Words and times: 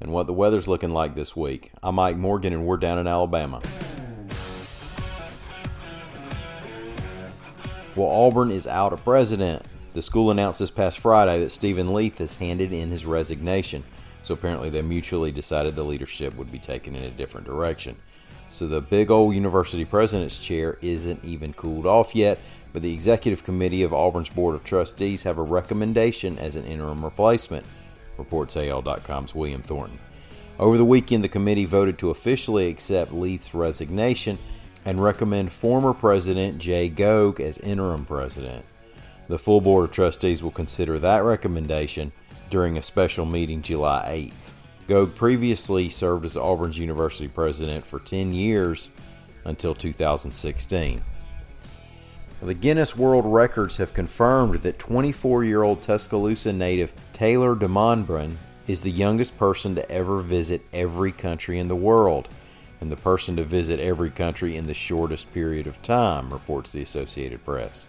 and 0.00 0.12
what 0.12 0.26
the 0.26 0.32
weather's 0.32 0.68
looking 0.68 0.90
like 0.90 1.14
this 1.14 1.36
week. 1.36 1.72
I'm 1.82 1.98
Ike 1.98 2.16
Morgan, 2.16 2.52
and 2.52 2.66
we're 2.66 2.76
down 2.76 2.98
in 2.98 3.06
Alabama. 3.06 3.62
Well, 7.94 8.08
Auburn 8.08 8.50
is 8.50 8.66
out 8.66 8.92
a 8.92 8.96
president. 8.96 9.62
The 9.92 10.02
school 10.02 10.32
announced 10.32 10.58
this 10.58 10.70
past 10.70 10.98
Friday 10.98 11.38
that 11.40 11.50
Steven 11.50 11.92
Leath 11.92 12.18
has 12.18 12.36
handed 12.36 12.72
in 12.72 12.90
his 12.90 13.06
resignation. 13.06 13.84
So 14.22 14.34
apparently, 14.34 14.68
they 14.68 14.82
mutually 14.82 15.30
decided 15.30 15.76
the 15.76 15.84
leadership 15.84 16.34
would 16.36 16.50
be 16.50 16.58
taken 16.58 16.96
in 16.96 17.04
a 17.04 17.10
different 17.10 17.46
direction. 17.46 17.96
So 18.50 18.66
the 18.66 18.80
big 18.80 19.10
old 19.10 19.34
university 19.34 19.84
president's 19.84 20.38
chair 20.38 20.78
isn't 20.80 21.24
even 21.24 21.52
cooled 21.52 21.86
off 21.86 22.14
yet, 22.14 22.38
but 22.72 22.82
the 22.82 22.92
executive 22.92 23.44
committee 23.44 23.84
of 23.84 23.92
Auburn's 23.92 24.28
Board 24.28 24.56
of 24.56 24.64
Trustees 24.64 25.22
have 25.22 25.38
a 25.38 25.42
recommendation 25.42 26.38
as 26.38 26.56
an 26.56 26.64
interim 26.64 27.04
replacement 27.04 27.64
reports 28.18 28.56
AL.com's 28.56 29.34
William 29.34 29.62
Thornton. 29.62 29.98
Over 30.58 30.76
the 30.76 30.84
weekend, 30.84 31.24
the 31.24 31.28
committee 31.28 31.64
voted 31.64 31.98
to 31.98 32.10
officially 32.10 32.68
accept 32.68 33.12
Leath's 33.12 33.54
resignation 33.54 34.38
and 34.84 35.02
recommend 35.02 35.50
former 35.50 35.92
President 35.92 36.58
Jay 36.58 36.88
Gogue 36.88 37.40
as 37.40 37.58
interim 37.58 38.04
president. 38.04 38.64
The 39.26 39.38
full 39.38 39.60
Board 39.60 39.86
of 39.86 39.90
Trustees 39.90 40.42
will 40.42 40.50
consider 40.50 40.98
that 40.98 41.24
recommendation 41.24 42.12
during 42.50 42.76
a 42.76 42.82
special 42.82 43.24
meeting 43.24 43.62
July 43.62 44.30
8th. 44.32 44.52
Gogue 44.86 45.14
previously 45.14 45.88
served 45.88 46.26
as 46.26 46.36
Auburn's 46.36 46.78
University 46.78 47.26
president 47.26 47.86
for 47.86 47.98
10 47.98 48.32
years 48.32 48.90
until 49.44 49.74
2016. 49.74 51.00
The 52.44 52.52
Guinness 52.52 52.94
World 52.94 53.24
Records 53.24 53.78
have 53.78 53.94
confirmed 53.94 54.56
that 54.56 54.78
24 54.78 55.44
year 55.44 55.62
old 55.62 55.80
Tuscaloosa 55.80 56.52
native 56.52 56.92
Taylor 57.14 57.56
Demonbreun 57.56 58.36
is 58.66 58.82
the 58.82 58.90
youngest 58.90 59.38
person 59.38 59.74
to 59.76 59.90
ever 59.90 60.18
visit 60.18 60.60
every 60.70 61.10
country 61.10 61.58
in 61.58 61.68
the 61.68 61.74
world, 61.74 62.28
and 62.82 62.92
the 62.92 62.98
person 62.98 63.34
to 63.36 63.42
visit 63.42 63.80
every 63.80 64.10
country 64.10 64.58
in 64.58 64.66
the 64.66 64.74
shortest 64.74 65.32
period 65.32 65.66
of 65.66 65.80
time, 65.80 66.30
reports 66.30 66.72
the 66.72 66.82
Associated 66.82 67.42
Press. 67.46 67.86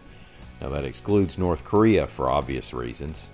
Now, 0.62 0.70
that 0.70 0.86
excludes 0.86 1.38
North 1.38 1.66
Korea 1.66 2.08
for 2.08 2.30
obvious 2.30 2.74
reasons. 2.74 3.32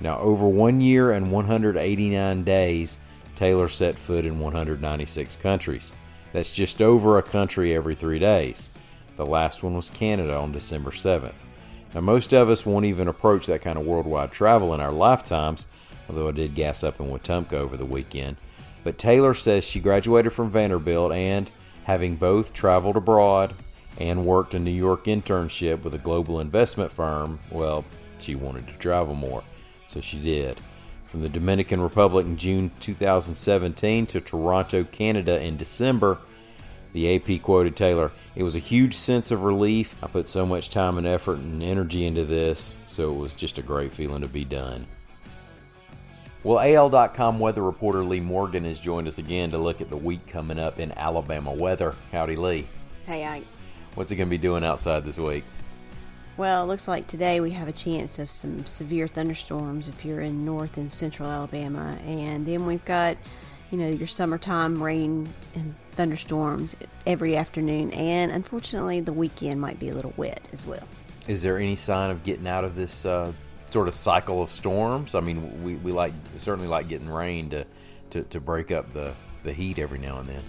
Now, 0.00 0.18
over 0.20 0.48
one 0.48 0.80
year 0.80 1.10
and 1.10 1.30
189 1.30 2.44
days, 2.44 2.96
Taylor 3.36 3.68
set 3.68 3.98
foot 3.98 4.24
in 4.24 4.40
196 4.40 5.36
countries. 5.36 5.92
That's 6.32 6.50
just 6.50 6.80
over 6.80 7.18
a 7.18 7.22
country 7.22 7.76
every 7.76 7.94
three 7.94 8.18
days. 8.18 8.70
The 9.16 9.26
last 9.26 9.62
one 9.62 9.74
was 9.74 9.90
Canada 9.90 10.36
on 10.36 10.52
December 10.52 10.90
7th. 10.90 11.34
Now, 11.94 12.00
most 12.00 12.32
of 12.32 12.48
us 12.48 12.64
won't 12.64 12.86
even 12.86 13.08
approach 13.08 13.46
that 13.46 13.62
kind 13.62 13.78
of 13.78 13.84
worldwide 13.84 14.32
travel 14.32 14.72
in 14.72 14.80
our 14.80 14.92
lifetimes, 14.92 15.66
although 16.08 16.28
I 16.28 16.32
did 16.32 16.54
gas 16.54 16.82
up 16.82 16.98
in 17.00 17.10
Wetumpka 17.10 17.52
over 17.54 17.76
the 17.76 17.84
weekend. 17.84 18.36
But 18.82 18.98
Taylor 18.98 19.34
says 19.34 19.64
she 19.64 19.80
graduated 19.80 20.32
from 20.32 20.50
Vanderbilt 20.50 21.12
and, 21.12 21.50
having 21.84 22.16
both 22.16 22.52
traveled 22.52 22.96
abroad 22.96 23.52
and 23.98 24.24
worked 24.24 24.54
a 24.54 24.58
New 24.58 24.70
York 24.70 25.04
internship 25.04 25.82
with 25.82 25.94
a 25.94 25.98
global 25.98 26.40
investment 26.40 26.90
firm, 26.90 27.38
well, 27.50 27.84
she 28.18 28.34
wanted 28.34 28.66
to 28.68 28.78
travel 28.78 29.14
more, 29.14 29.44
so 29.86 30.00
she 30.00 30.18
did. 30.18 30.58
From 31.04 31.20
the 31.20 31.28
Dominican 31.28 31.80
Republic 31.82 32.24
in 32.24 32.38
June 32.38 32.70
2017 32.80 34.06
to 34.06 34.20
Toronto, 34.20 34.84
Canada 34.84 35.42
in 35.42 35.58
December, 35.58 36.18
the 36.94 37.14
AP 37.14 37.42
quoted 37.42 37.76
Taylor, 37.76 38.10
It 38.34 38.42
was 38.42 38.56
a 38.56 38.60
huge 38.60 38.94
sense 38.94 39.30
of 39.30 39.42
relief. 39.42 39.94
I 40.02 40.06
put 40.06 40.28
so 40.28 40.46
much 40.46 40.70
time 40.70 40.96
and 40.96 41.06
effort 41.06 41.38
and 41.38 41.62
energy 41.62 42.06
into 42.06 42.24
this, 42.24 42.76
so 42.86 43.12
it 43.12 43.18
was 43.18 43.34
just 43.34 43.58
a 43.58 43.62
great 43.62 43.92
feeling 43.92 44.22
to 44.22 44.28
be 44.28 44.44
done. 44.44 44.86
Well, 46.42 46.58
AL.com 46.58 47.38
weather 47.38 47.62
reporter 47.62 48.02
Lee 48.02 48.20
Morgan 48.20 48.64
has 48.64 48.80
joined 48.80 49.06
us 49.06 49.18
again 49.18 49.50
to 49.52 49.58
look 49.58 49.80
at 49.80 49.90
the 49.90 49.96
week 49.96 50.26
coming 50.26 50.58
up 50.58 50.80
in 50.80 50.92
Alabama 50.92 51.52
weather. 51.52 51.94
Howdy, 52.10 52.36
Lee. 52.36 52.66
Hey, 53.06 53.24
Ike. 53.24 53.46
What's 53.94 54.10
it 54.10 54.16
going 54.16 54.28
to 54.28 54.30
be 54.30 54.38
doing 54.38 54.64
outside 54.64 55.04
this 55.04 55.18
week? 55.18 55.44
Well, 56.36 56.64
it 56.64 56.66
looks 56.66 56.88
like 56.88 57.06
today 57.06 57.40
we 57.40 57.50
have 57.50 57.68
a 57.68 57.72
chance 57.72 58.18
of 58.18 58.30
some 58.30 58.64
severe 58.66 59.06
thunderstorms 59.06 59.88
if 59.88 60.04
you're 60.04 60.22
in 60.22 60.46
north 60.46 60.78
and 60.78 60.90
central 60.90 61.28
Alabama. 61.28 61.98
And 62.06 62.46
then 62.46 62.64
we've 62.64 62.84
got, 62.86 63.18
you 63.70 63.76
know, 63.76 63.90
your 63.90 64.08
summertime 64.08 64.82
rain 64.82 65.28
and 65.54 65.74
thunderstorms 65.92 66.76
every 67.06 67.36
afternoon. 67.36 67.90
And 67.92 68.32
unfortunately, 68.32 69.00
the 69.00 69.12
weekend 69.12 69.60
might 69.60 69.78
be 69.78 69.88
a 69.88 69.94
little 69.94 70.14
wet 70.16 70.48
as 70.52 70.66
well. 70.66 70.86
Is 71.28 71.42
there 71.42 71.58
any 71.58 71.76
sign 71.76 72.10
of 72.10 72.24
getting 72.24 72.46
out 72.46 72.64
of 72.64 72.74
this 72.74 73.04
uh, 73.04 73.32
sort 73.70 73.88
of 73.88 73.94
cycle 73.94 74.42
of 74.42 74.50
storms? 74.50 75.14
I 75.14 75.20
mean, 75.20 75.62
we, 75.62 75.76
we 75.76 75.92
like 75.92 76.12
certainly 76.38 76.68
like 76.68 76.88
getting 76.88 77.08
rain 77.08 77.50
to, 77.50 77.64
to, 78.10 78.22
to 78.24 78.40
break 78.40 78.70
up 78.70 78.92
the, 78.92 79.14
the 79.44 79.52
heat 79.52 79.78
every 79.78 79.98
now 79.98 80.18
and 80.18 80.26
then. 80.26 80.42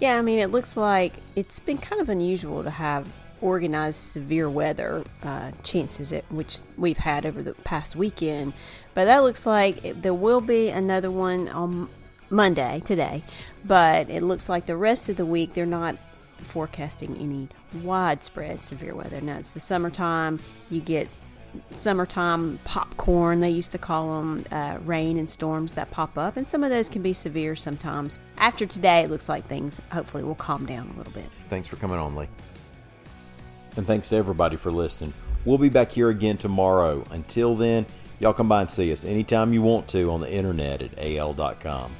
Yeah, 0.00 0.16
I 0.16 0.22
mean, 0.22 0.38
it 0.38 0.50
looks 0.50 0.76
like 0.76 1.12
it's 1.34 1.58
been 1.58 1.78
kind 1.78 2.00
of 2.00 2.08
unusual 2.08 2.62
to 2.62 2.70
have 2.70 3.08
organized 3.40 3.98
severe 3.98 4.48
weather 4.48 5.04
uh, 5.22 5.52
chances 5.62 6.12
at 6.12 6.24
which 6.30 6.58
we've 6.76 6.98
had 6.98 7.24
over 7.24 7.42
the 7.42 7.54
past 7.54 7.96
weekend. 7.96 8.52
But 8.94 9.06
that 9.06 9.18
looks 9.18 9.46
like 9.46 10.00
there 10.02 10.14
will 10.14 10.40
be 10.40 10.68
another 10.68 11.10
one 11.10 11.48
on 11.48 11.88
Monday 12.30 12.80
today. 12.84 13.22
But 13.64 14.10
it 14.10 14.22
looks 14.22 14.48
like 14.48 14.66
the 14.66 14.76
rest 14.76 15.08
of 15.08 15.16
the 15.16 15.26
week 15.26 15.54
they're 15.54 15.66
not 15.66 15.96
forecasting 16.38 17.16
any 17.16 17.48
widespread 17.82 18.64
severe 18.64 18.94
weather. 18.94 19.20
Now 19.20 19.38
it's 19.38 19.50
the 19.50 19.60
summertime. 19.60 20.40
You 20.70 20.80
get 20.80 21.08
summertime 21.72 22.58
popcorn, 22.64 23.40
they 23.40 23.50
used 23.50 23.72
to 23.72 23.78
call 23.78 24.18
them 24.18 24.44
uh, 24.50 24.78
rain 24.84 25.18
and 25.18 25.30
storms 25.30 25.72
that 25.72 25.90
pop 25.90 26.16
up, 26.18 26.36
and 26.36 26.48
some 26.48 26.62
of 26.62 26.70
those 26.70 26.88
can 26.88 27.02
be 27.02 27.12
severe 27.12 27.56
sometimes. 27.56 28.18
After 28.36 28.66
today, 28.66 29.00
it 29.00 29.10
looks 29.10 29.28
like 29.28 29.46
things 29.46 29.80
hopefully 29.90 30.22
will 30.22 30.34
calm 30.34 30.66
down 30.66 30.90
a 30.94 30.98
little 30.98 31.12
bit. 31.12 31.28
Thanks 31.48 31.66
for 31.66 31.76
coming 31.76 31.98
on, 31.98 32.14
Lee. 32.16 32.28
And 33.76 33.86
thanks 33.86 34.08
to 34.10 34.16
everybody 34.16 34.56
for 34.56 34.72
listening. 34.72 35.12
We'll 35.44 35.58
be 35.58 35.68
back 35.68 35.92
here 35.92 36.08
again 36.08 36.36
tomorrow. 36.36 37.04
Until 37.10 37.54
then, 37.54 37.86
y'all 38.20 38.34
come 38.34 38.48
by 38.48 38.62
and 38.62 38.70
see 38.70 38.92
us 38.92 39.04
anytime 39.04 39.52
you 39.52 39.62
want 39.62 39.88
to 39.88 40.10
on 40.10 40.20
the 40.20 40.30
internet 40.30 40.82
at 40.82 40.98
al.com. 40.98 41.92